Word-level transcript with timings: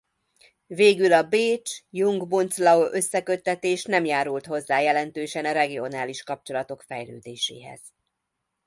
Végül 0.67 1.13
a 1.13 1.23
Bécs-Jungbunzlau 1.23 2.83
összeköttetés 2.91 3.85
nem 3.85 4.05
járult 4.05 4.45
hozzá 4.45 4.79
jelentősen 4.81 5.45
a 5.45 5.51
regionális 5.51 6.23
kapcsolatok 6.23 6.81
fejlődéséhez. 6.81 7.81